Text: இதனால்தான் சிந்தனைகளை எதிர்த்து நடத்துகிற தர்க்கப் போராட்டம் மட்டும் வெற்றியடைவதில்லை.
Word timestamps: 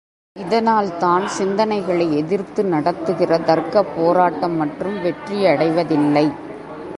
இதனால்தான் 0.35 1.23
சிந்தனைகளை 1.39 2.15
எதிர்த்து 2.15 2.63
நடத்துகிற 2.65 3.37
தர்க்கப் 3.37 3.91
போராட்டம் 3.95 4.55
மட்டும் 4.55 4.95
வெற்றியடைவதில்லை. 5.03 6.25